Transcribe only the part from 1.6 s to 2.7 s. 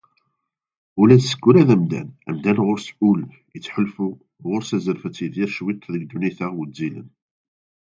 d amdan, amdan